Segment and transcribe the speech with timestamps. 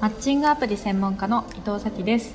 [0.00, 2.34] マッチングアプリ専門家の伊藤咲です。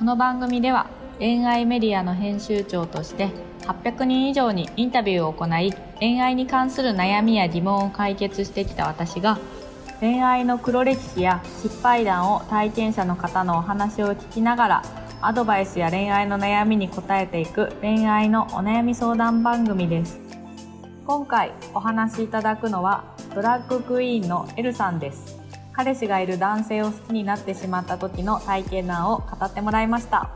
[0.00, 3.28] この番組では恋愛メディアの編集長として
[3.60, 9.38] 800人以上にインタビューを行い恋愛に関する悩みや疑問を解決してきた私が
[10.00, 14.82] 恋愛の黒歴史や失敗談を体験者の方のお話を聞きながら
[15.20, 20.18] アドバイスや恋愛の悩みに答えていく恋愛のお悩み相談番組です。
[21.06, 25.39] 今回お話しいただくのはドラッグクイーンのエルさんです。
[25.72, 30.30] 彼氏がいる男性を好きになってしまった時の体験談を語ってもらいました。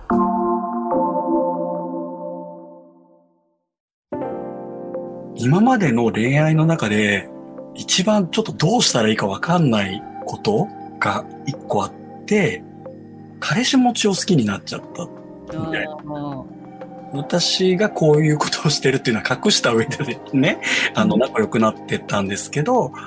[5.36, 7.28] 今までの恋愛の中で
[7.74, 11.92] 一番ちょっとどうしたらいいかわかんないことが一個あっ
[12.24, 12.62] て、
[13.40, 15.04] 彼氏持ちを好きになっちゃった。
[15.58, 16.44] みたいな。
[17.12, 20.60] 私がこういうことをしてるっていうのは隠した上でね、
[20.94, 23.02] あの、仲良くなってったんですけど、ま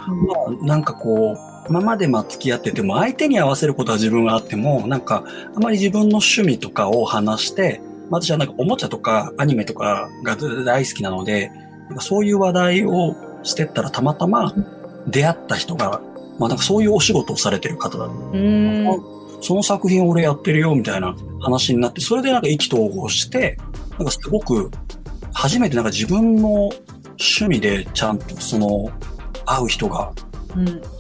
[0.48, 5.24] あ、なんかこう、今までまあ付き合ってても相手に合わせることは自分はあっても、なんか
[5.56, 11.52] あまり自分の趣味とかを話して、まあ私はなんかおもちゃとかアニメとかが大好きなので、
[11.90, 14.54] なんかそういう話題をしてったらたまたま
[15.08, 16.02] 出会った人が、
[16.40, 18.08] まあなんかそういうお仕事をされてる方だ
[19.40, 23.58] その作品俺やってるよみたいな話になって、それでなんか意気投合して、
[23.98, 24.72] なんかすごく
[25.34, 26.70] 初めてなんか自分の
[27.20, 28.92] 趣味でちゃんとその
[29.46, 30.27] 会う人がうん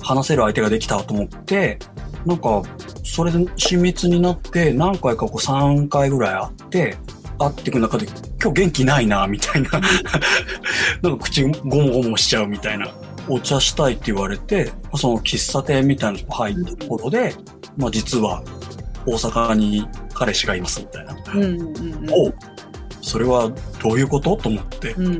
[0.02, 1.80] 話せる相手ができたと思って、
[2.26, 2.62] なんか、
[3.03, 6.98] それで親密になって、何回かこう3回ぐらい会って、
[7.39, 8.06] 会っていく中で、
[8.42, 9.70] 今日元気ないな、みたいな。
[11.02, 12.89] なんか口ゴモゴモしちゃうみたいな。
[13.30, 17.36] お茶したいって言われて、その喫茶店みたいなとこ入ったところで、
[17.76, 18.42] まあ実は
[19.06, 21.16] 大阪に彼氏がいますみたいな。
[21.34, 22.34] うんうんお
[23.02, 23.50] それは
[23.82, 24.36] どういうこと？
[24.38, 24.92] と思って。
[24.94, 25.20] うん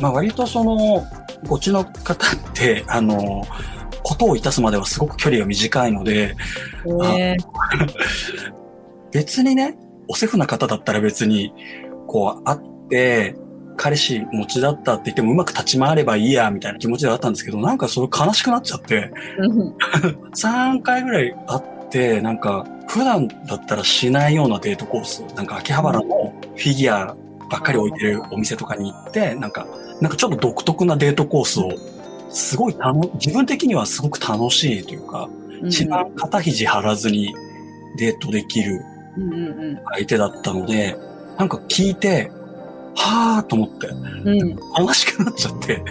[0.00, 1.04] まあ割とその、
[1.48, 2.18] こっちの方っ
[2.54, 3.44] て、あの、
[4.02, 6.36] ことをいたすまではすごく距離が短いので、
[7.16, 7.36] え
[9.12, 9.76] 別にね、
[10.08, 11.52] おせふな方だったら別に、
[12.06, 13.36] こう、会って、
[13.76, 19.74] 彼氏持ちだったって言ってもうまく立ち回ればいいや、みたいな気持ちであったんですけど、なんかそれ悲しくなっちゃって、うん。
[20.34, 27.16] 3回ぐらい会って、なんか、普段だったらしないようなデートコース、なんか秋葉原のフィギュア
[27.48, 29.66] ばっかり置いてるお店とかに行って、なんか、
[30.00, 31.70] なんかちょっと独特なデートコースを、
[32.30, 35.28] すごい楽、自分的にはすごく楽しいというか、
[35.64, 37.34] 一番肩肘張らずに
[37.98, 38.80] デートできる
[39.92, 40.96] 相手だったので、
[41.38, 42.30] なんか聞いて、
[42.94, 44.58] はぁーと思って、うん。
[44.78, 45.82] 悲しくなっちゃって、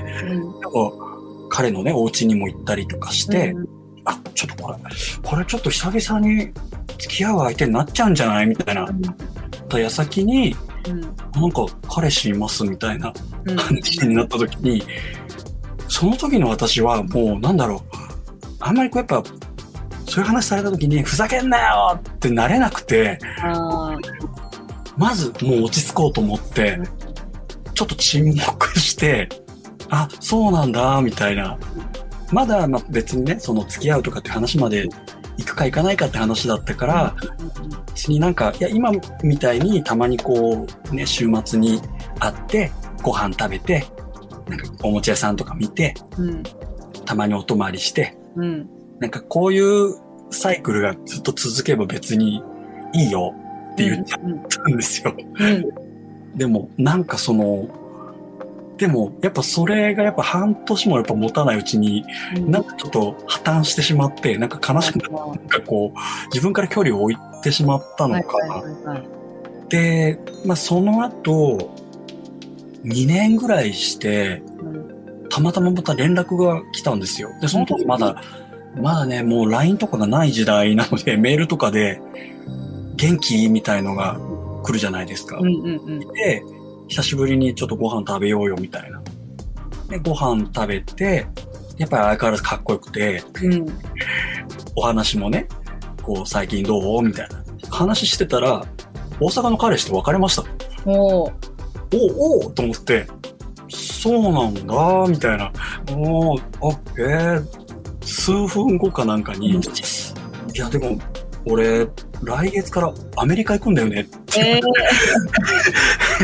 [1.50, 3.56] 彼のね、お家にも行ったりとかして、
[4.06, 4.78] あ、ちょっとこれ、
[5.24, 6.52] これちょっと久々に
[6.98, 8.88] 付き合う相手になっちゃうんじゃないみたいな。
[9.68, 10.56] た矢先に、
[10.88, 11.02] うん。
[11.02, 13.13] なんか彼氏いますみたいな
[13.45, 14.83] うん話になった時に、
[15.88, 17.97] その時の私はもうなんだろう、
[18.59, 19.29] あんまりこうやっぱ、
[20.05, 23.95] そういう話された時に、ふざけんなよってなれなくて、あ
[24.97, 26.85] まずもう落ち着こうと思ってうん、
[27.73, 29.29] ちょっと沈黙して、
[29.89, 31.57] あ、そうなんだ、みたいな。
[32.31, 34.88] まだまあ別にね、その付き合うとかって話まで
[35.39, 37.16] 行くか行かないかって話だったから、
[37.88, 38.91] 別になんか、いや、今
[39.23, 41.81] みたいにたまにこう、ね、週末に
[42.19, 43.85] 会って、ご飯食べて、
[44.50, 46.44] なんかおもちゃ屋さんとか見て、うん
[47.05, 48.69] たまにお泊まりして、うん
[49.00, 49.95] なんかこういう
[50.29, 52.44] サイクルがずっと続けば別に
[52.94, 53.33] いいよ
[53.73, 54.19] って言っちゃっ
[54.50, 55.16] たんですよ。
[55.17, 56.38] うん。
[56.38, 57.67] でも、なんかその、
[58.79, 62.06] でも、やっぱそれがやっぱ半年もやっぱ持たないうちに、
[62.38, 68.56] うんなんかちょっと破綻してしまって、なんか悲しくななんかこう、自分から距離を置いてしまったのかな。
[68.56, 69.19] はいはいはい
[69.69, 71.75] で、まあその後、
[72.84, 74.89] 2年ぐらいして、うん
[75.29, 77.29] たまたままた連絡が来たんですよ。
[77.39, 78.19] で、その時まだ、
[78.75, 82.01] まだね、もう LINE とかがない時代なので、 メールとかで、
[82.95, 83.47] 元気？
[83.47, 84.19] みたいのが
[84.63, 85.38] 来るじゃないですか。
[85.38, 86.44] うんうんうんで、
[86.89, 89.01] 久しぶりにちょっとご飯食べようよみたいな。
[89.88, 91.27] で、ご飯食べて、
[91.77, 93.66] やっぱり相変わらずかっこよくて、うん
[94.75, 95.47] お話もね、
[96.01, 97.01] こう、最近どう？
[97.01, 97.44] みたいな。
[97.69, 98.65] 話してたら、
[99.19, 100.44] 大阪の彼氏と別れました。
[100.86, 103.07] おーおおおと思って、
[103.69, 105.51] そうなんだ、みたいな。
[105.92, 107.45] おーあ、えー、
[108.01, 109.65] 数分後かなんかに、うんい
[110.56, 110.97] や、でも、
[111.45, 111.88] 俺、
[112.24, 114.62] 来月からアメリカ行くんだよねってえー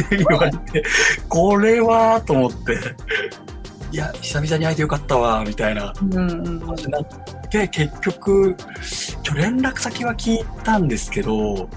[0.09, 0.83] 言われて、
[1.29, 2.77] これは、と思って、
[3.91, 5.93] いや、久々に会えてよかったわ、みたいな。
[6.01, 7.07] うんうん話になっ
[7.49, 8.55] て、結局、
[9.25, 11.69] 今日連絡先は聞いたんですけど、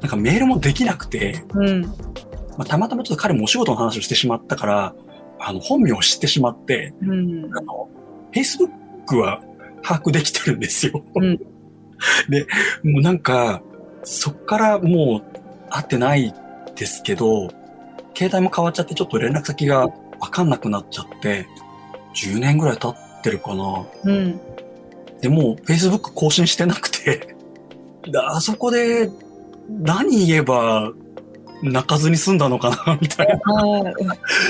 [0.00, 1.82] なんかメールもできなくて、うん。
[1.82, 4.94] まあ、たまたまちょっと彼もお仕事の話をしてしまったから、
[5.38, 7.50] あの、本名を知ってしまって、うん。
[7.56, 7.88] あの、
[8.32, 9.42] Facebook は
[9.82, 11.02] 把握できてるんですよ。
[11.16, 11.36] うん。
[12.28, 12.46] で、
[12.84, 13.62] もうなんか、
[14.04, 16.34] そっからもう会ってない
[16.82, 17.48] ですけど、
[18.16, 21.46] 携帯も変わっちゃってちょっと連絡先がわかんなくなっちゃって、
[22.12, 23.86] 10年ぐらい経ってるかな。
[24.02, 24.40] うん。
[25.20, 27.36] でもう Facebook 更新してなくて、
[28.10, 29.08] であそこで
[29.70, 30.92] 何言えば
[31.62, 33.54] 泣かずに済んだのかな みたいな。
[33.54, 33.82] はい。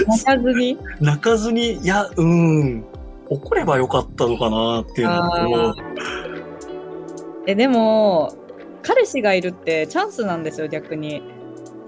[0.06, 0.78] 泣かずに？
[1.00, 2.84] 泣かずに、いや、うーん、
[3.28, 5.74] 怒ればよかったのかなっていうのあと、
[7.46, 8.34] え、でも、
[8.82, 11.22] 彼氏がいるってチャンスなんですよ、逆に。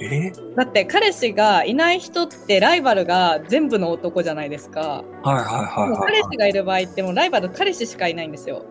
[0.00, 0.32] え？
[0.56, 5.05] だって彼氏がいない人ってライバルが全部の男じゃないですか。
[5.23, 8.64] はいはいはいはい彼氏がいる場合ってもうライバル彼氏しかいないんですよ。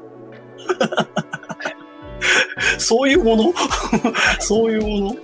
[2.78, 3.54] そういうもの？
[4.40, 5.16] そういうもの？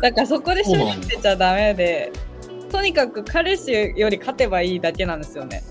[0.00, 2.12] だからそこで勝負してちゃダメで、
[2.70, 5.62] とにかく彼氏より勝てばいいだけなんですよね。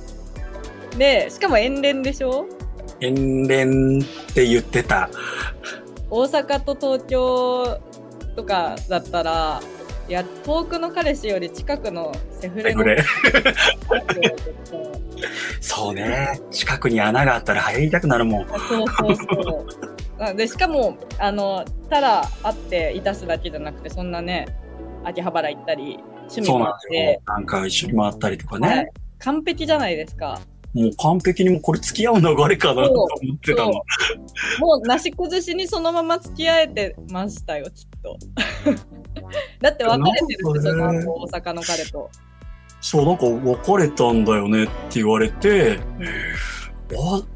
[0.98, 2.46] で、しかも遠恋でしょ？
[3.00, 5.10] 遠恋って言ってた。
[6.10, 7.80] 大阪と東京
[8.40, 9.62] とかだったら、
[10.08, 12.84] いや、遠くの彼氏より近くのセフレの。
[14.64, 14.88] そう
[15.60, 16.40] そうね。
[16.52, 18.48] 近くに穴があったら入りたくなるもん。
[18.48, 19.68] そうそう。
[20.20, 24.48] あでしかもあのただ会っていたすだけじゃなくてそんなね
[25.06, 27.22] 秋葉原行ったり趣味そうもあってなんですよ。
[27.26, 28.68] なんか一緒に回ったりとかね。
[28.68, 28.88] はい
[29.20, 30.40] 完璧じゃないですか。
[30.74, 33.72] もう完璧にもうこれ付き合う流れかなと思ってたの。
[34.60, 38.18] もうなし崩しにそのまま付き合えてましたよきっと。
[39.62, 42.10] だって別れてるってそな大阪の彼と。
[42.82, 45.80] そう、なんか別れたんだよねって言われて、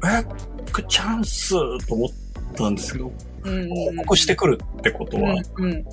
[0.02, 1.50] あ、え、チャンス
[1.86, 2.08] と思っ
[2.56, 3.12] たんですけど、
[3.44, 5.84] 報告してくるってことは、うんうん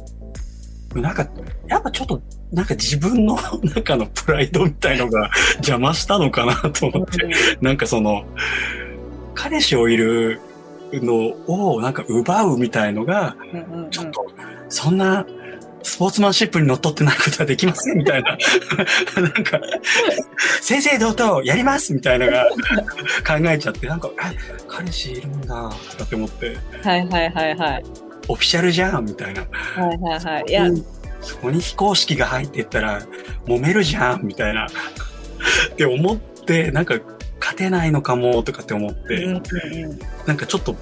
[0.94, 1.26] なんか、
[1.68, 3.38] やっぱちょっと、なんか自分の
[3.76, 8.26] 中のプライドみたいのが 邪魔したのかなと思って、なんかその、
[9.34, 10.42] 彼氏をいる
[10.94, 13.36] のをなんか奪うみたいのが、
[13.90, 14.26] ちょっと、
[14.70, 15.26] そんな、
[15.84, 18.38] スポーツマンシップにのっとってないことはできませんみたいな。
[19.20, 19.60] なんか、
[20.62, 22.48] 先生堂々やりますみたいなのが
[23.26, 24.38] 考えちゃって、なんか、え、
[24.68, 27.84] 彼氏いるんだ、とかって思って、はいはいはいはい。
[28.28, 29.42] オフィシャルじゃんみたいな。
[29.42, 30.44] はいはいはい。
[30.48, 30.70] いや、
[31.22, 33.02] そこに非公式が入ってったら、
[33.46, 34.68] 揉めるじゃんみたいな。
[35.74, 37.00] って思って、なんか、
[37.40, 40.76] 勝てないのかも、とかって思って、うんうんうんなんかちょっと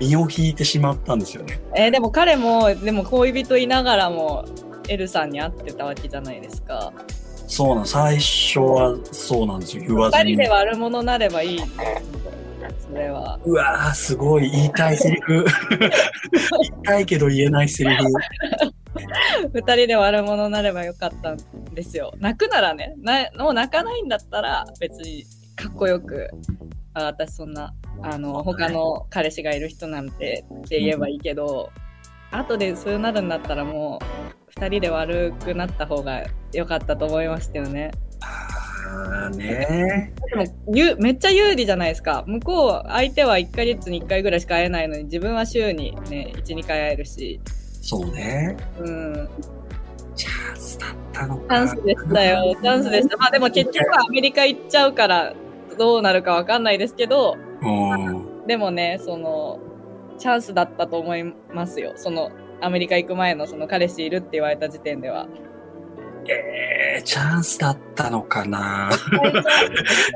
[0.00, 1.60] 身を引いてしまったんですよね。
[1.76, 4.46] えーでも彼もでも恋人いながらも
[4.88, 6.90] エルさんに会ってたわけじゃないですか。
[7.46, 10.44] そうなん、最初はそうなんですよ、言わずに二人。
[10.44, 11.60] で悪者なればいい
[12.88, 13.38] それは。
[13.44, 15.44] うわー、すごい、言いたいセリフ。
[15.78, 18.04] 言いたいけど言えないセリフ。
[19.52, 21.36] 二人で悪者なればよかったん
[21.74, 22.12] ですよ。
[22.18, 25.24] 泣くならねな、もう泣かないんだったら別に
[25.56, 26.30] かっこよく、
[26.94, 31.70] あ私そんな、あの、他の彼氏がいる人なんてって言えばいいけど、
[32.30, 37.90] 後でそうなるんだったらもう二人で悪くなった方が良かったと思いましたよね。
[38.20, 42.24] あーねでもゆめっちゃ有利じゃないですか。
[42.26, 47.40] 向こう、相手は1ヶ月に1回ぐらいしか会えないのに、自分は週にね、1、2回会えるし。
[47.82, 48.56] そうね。
[48.78, 49.28] うん。
[50.14, 51.54] チャンスだったのチか。
[51.54, 52.56] ャンスでしたよ。
[52.60, 53.16] チャンスでした。
[53.16, 55.34] まあでも結局はアメリカ行っちゃうから、
[55.78, 58.46] どうなるかわかんないですけど、うん。
[58.46, 59.60] でもね、その、
[60.18, 61.92] チャンスだったと思いますよ。
[61.96, 65.28] その、アメリカ行く前のその彼氏いるって言われた時点では。
[66.28, 68.90] えー、チャンスだったのかな。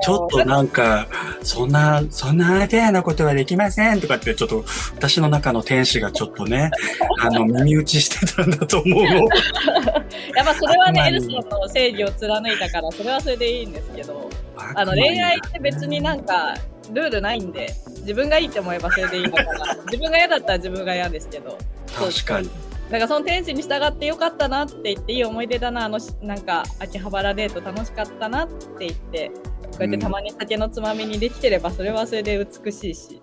[0.03, 1.09] ちょっとなんか、
[1.43, 4.65] そんな、そんなフェアなことはできませんとかって、ちょっと
[4.95, 6.71] 私の中の天使がちょっとね、
[7.21, 9.11] あの、耳打ちしてたんだと思うの。
[10.37, 14.31] やっぱそれはね、エルソンの正義を貫いたから、それはそれでいいんですけど、
[14.75, 16.55] あの恋愛って別になんか
[16.93, 19.75] ルールないんで、自分がいいって思えばそれでいいのかな。
[19.87, 21.59] 自分が嫌だったら自分が嫌ですけど。
[21.95, 22.51] 確かに。
[22.93, 33.23] だからその天使に従ってよかったなって言っていい思い出だなあのしなんか秋葉原デート楽しかったなって言ってこうやってたまに酒のつまみにできてればそれはそれで美しいし、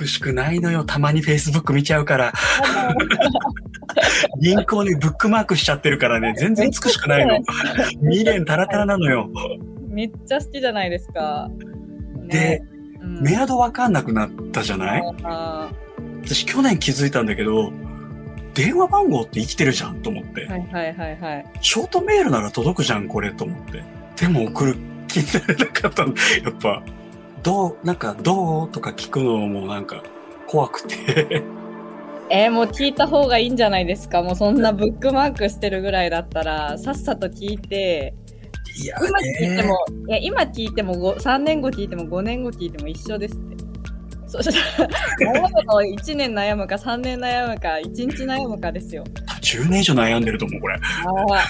[0.00, 0.84] 美しくないのよ。
[0.84, 2.32] たまに Facebook 見ちゃうから。
[4.42, 7.38] 銀行にブックマークしちゃってるからね、全然美しくないの。
[8.02, 9.30] 未練タラタラなのよ。
[9.88, 11.48] めっちゃ好きじゃないですか。
[12.26, 12.62] でね、
[13.00, 15.02] うんメアドわかんなくなったじゃない？
[15.22, 15.70] あ
[16.24, 17.70] 私去年気づいたんだけど、
[18.54, 20.50] 電話番号って生きてるじゃんと思ってー。
[20.50, 21.46] はいはいはいはい。
[21.60, 23.82] ショートメールなら届くじゃん、これと思って。
[24.16, 24.76] でも送る
[25.08, 26.14] 気になれなかったの。
[26.42, 26.82] やっぱ、
[27.42, 30.02] どう、なんか、どうとか聞くのもなんか
[30.46, 31.42] 怖くて。
[32.30, 38.14] えー、もう聞いた方がいいんじゃないですかもうそんなブックマークしてるぐらいだったらさっさと聞いて
[38.82, 39.62] いや今聞いてね。
[39.62, 43.53] も、いや今聞いてもご3年後聞いても5年後聞いても一緒ですって
[44.42, 44.88] そしたら
[45.20, 49.04] 悩むの1年悩むか3年悩むか1日悩むかですよ。
[49.40, 50.74] 10年以上悩んでると思う、これ。
[50.74, 50.78] あ
[51.34, 51.44] あ。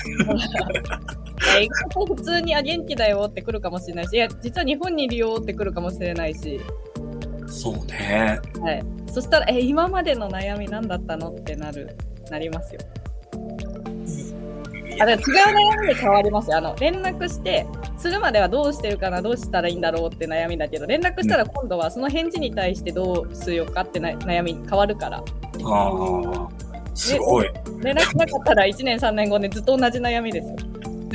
[2.06, 6.60] 普通にあ元気だよって来るかもしれないし、いや、実は日本にいるよって来るかもしれないし、
[7.46, 8.40] そうね。
[8.60, 8.82] はい。
[9.10, 11.96] そしたら、え、今までの悩み何だったのってなる、
[12.30, 12.80] なりますよ。
[15.00, 16.58] あ、違う悩みで変わりますよ。
[16.58, 17.66] あの、連絡して、
[18.04, 25.16] するまではどうしてるかな、どうしたらいいんだろうって悩みだけど、連絡したら今度はその返事に対してどうしようかってな悩み変わるから。
[25.16, 26.48] ああ、
[26.94, 27.50] すごい。
[27.80, 30.56] 連絡しなかったら1年3年後ね、ずっと同じ悩みですよ。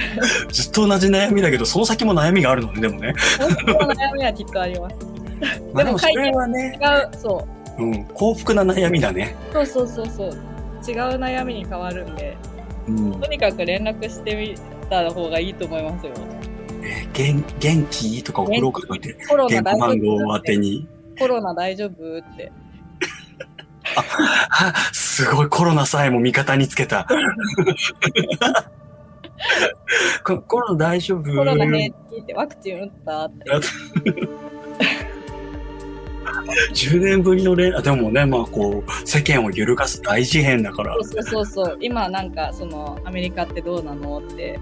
[0.51, 3.13] ずっと同じ悩みだけど、その先も悩みがあるのね、でもね。
[3.37, 4.95] 本当の悩みはきっとあります。
[5.71, 7.83] まあでもそれはね、違う、そう。
[7.83, 9.35] うん、幸福な悩みだね。
[9.53, 10.29] そうそうそうそう。
[10.29, 10.35] 違う
[11.19, 12.35] 悩みに変わるんで、
[12.87, 13.27] うんと。
[13.27, 14.55] にかく連絡してみ
[14.89, 16.13] た方がいいと思いますよ。
[16.83, 18.23] えー元元気？
[18.23, 20.37] とか送ろうかといて、コロナ電話大丈番号を夫？
[20.37, 20.87] 当てに。
[21.19, 22.19] コロナ大丈夫？
[22.19, 22.51] って。
[23.95, 27.07] あ、すごいコロナさえも味方につけた。
[30.23, 31.23] こコロナ大丈夫？
[31.23, 33.45] コロナねって聞いてワクチン打ったって。
[36.73, 41.03] 10年ぶりの連、あでもね、まあこう、世間を揺るがす大事変だからそう。
[41.05, 41.77] そうそうそう。
[41.81, 44.59] 今なんかそのアメリカってどうなのって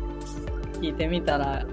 [0.81, 1.65] 聞いてみたら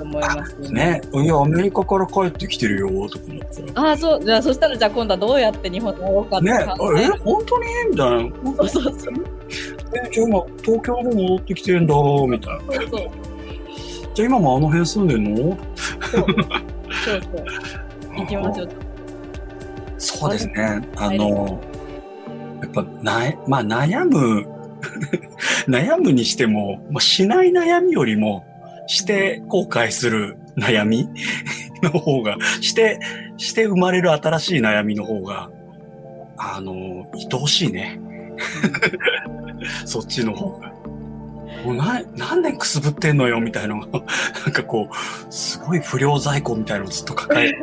[0.00, 3.62] と思いますよね、いや、アメリカから帰ってきてるよ、とか思って。
[3.62, 4.24] ね、ああ、そう。
[4.24, 7.66] じゃあそしたらじゃあ今度はどうやって日本に戻ろうかってあ考ええ、本当に？
[7.90, 8.56] みたいな。
[8.56, 9.14] そうそうそう。
[10.06, 11.94] え、じゃあ今、東京の方戻ってきてんだ、
[12.28, 12.60] みたいな。
[12.60, 13.10] そうそう。
[14.14, 15.58] じゃあ今もあの辺住んでんの？
[16.00, 16.24] そう
[17.04, 17.44] そうそう。
[18.16, 18.68] 行きましょう。
[19.98, 20.80] そうですね。
[20.96, 21.60] あの、
[22.62, 24.46] やっぱ、な、まあ悩む、
[25.68, 28.44] 悩むにしても、まあ、しない悩みよりも、
[28.90, 31.08] して後悔する悩み
[31.80, 32.98] の方が、して、
[33.36, 35.48] して生まれる新しい悩みの方が、
[36.36, 38.00] あの、愛おしいね。
[39.86, 40.72] そっちの方が。
[41.64, 43.86] もうな、何年くすぶってんのよ、みたいなのが、
[44.44, 47.56] なんかこう、すごい不良在庫みたいなのをずっと抱えて、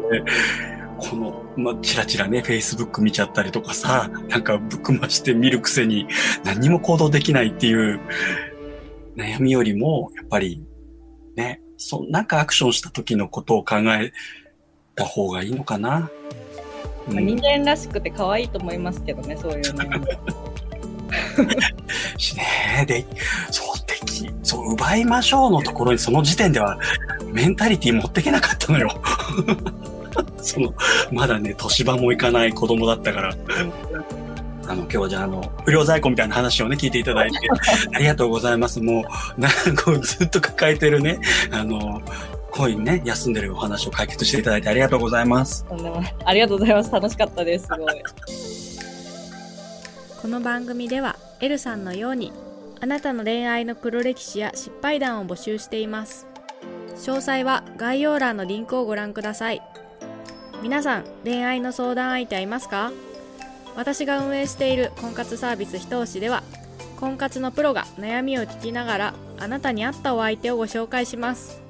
[0.98, 6.08] この、まあ、チラチラね、Facebook 見ちゃったりとかさ、なんかぶっくまして見るくせに
[6.46, 8.00] 何も行動できないっていう
[9.18, 10.64] 悩みよりも、やっぱり、
[11.38, 14.12] ね、そなんかアクションした時のことを考え
[14.96, 16.10] た方がいいのかな。
[17.08, 19.84] うまあん人間らしくて可愛いと思いますけどね、そういうの。
[22.18, 22.44] しね
[22.88, 23.06] で、
[23.52, 26.78] そう、敵、そう、奪いましょうのところにその時点では
[27.32, 28.90] メンタリティ持ってけなかったのよ。
[30.42, 30.74] その、
[31.12, 33.36] まだね、年場もいかない子供だったから。
[34.68, 37.38] あの、今日はじゃあ、あの、不良在庫みたいな話をね、聞いていただいて、
[37.96, 38.82] ありがとうございます。
[38.82, 39.06] も
[39.38, 41.20] う、なんかこうずっと抱えてるね、
[41.52, 42.02] あの、
[42.52, 45.66] 恋にね、休んでるお話を解決していただいてありがとうございます。
[46.26, 46.92] ありがとうございます。
[46.92, 47.66] 楽しかったです。
[47.68, 48.04] すごい。
[50.22, 52.34] この番組ではエルさんのように
[52.82, 56.28] あなたの恋愛の黒歴史や失敗談を募集しています
[56.98, 59.62] 詳細は概要欄のリンクをご覧ください
[60.62, 62.92] 皆さん恋愛の相談相手はいますか？
[63.78, 66.42] 私が運営している婚活サービスひと押しでは
[67.00, 71.62] 婚活のプロが悩みを聞きながらあなたに合ったお相手をご紹介します。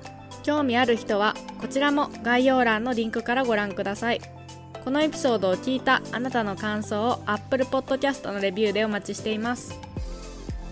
[0.42, 4.22] 興味ある人はこちらも概要欄のリンクからご覧ください。
[4.86, 9.78] このエピソードを聞いたあなたの感想を Apple Podcast のレビューでお待ちしています。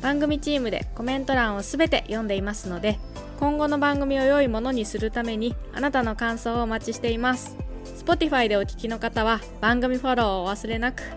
[0.02, 2.98] 番組チームでコメント欄をすべて読んでいますので
[3.40, 7.65] 今後の番組を良いものにするためにあなたの感想をお待ちしています。
[8.06, 11.02] Spotify でお聞きの方は番組フォローをお忘れなく。
[11.02, 11.10] フ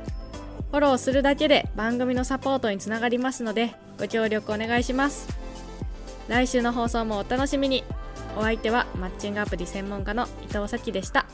[0.73, 5.29] ォローするだけで番組のサポートにつながりますのでご協力お願いします。
[6.29, 7.85] 来週の放送もお楽しみに。
[8.39, 11.27] お相手はマッチングアプリ専門家の伊藤咲でした。